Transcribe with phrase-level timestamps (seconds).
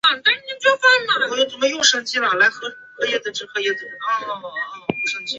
[0.03, 0.31] 现改
[3.31, 5.23] 置开原市。